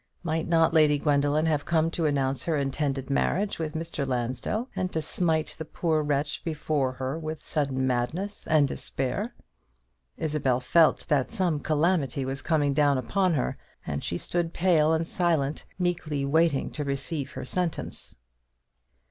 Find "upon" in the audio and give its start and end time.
12.97-13.35